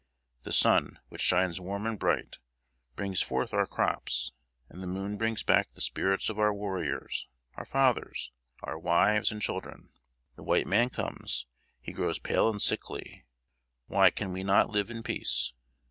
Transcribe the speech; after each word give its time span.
The 0.41 0.51
sun, 0.51 0.97
which 1.09 1.21
shines 1.21 1.59
warm 1.61 1.85
and 1.85 1.99
bright, 1.99 2.39
brings 2.95 3.21
forth 3.21 3.53
our 3.53 3.67
crops; 3.67 4.31
and 4.67 4.81
the 4.81 4.87
moon 4.87 5.15
brings 5.15 5.43
back 5.43 5.69
the 5.69 5.79
spirits 5.79 6.27
of 6.27 6.39
our 6.39 6.51
warriors, 6.51 7.27
our 7.53 7.65
fathers, 7.65 8.31
our 8.63 8.79
wives 8.79 9.31
and 9.31 9.43
children. 9.43 9.91
The 10.37 10.43
white 10.43 10.65
man 10.65 10.89
comes; 10.89 11.45
he 11.79 11.91
grows 11.93 12.17
pale 12.17 12.49
and 12.49 12.59
sickly; 12.59 13.25
why 13.85 14.09
can 14.09 14.33
we 14.33 14.43
not 14.43 14.71
live 14.71 14.89
in 14.89 15.03
peace? 15.03 15.53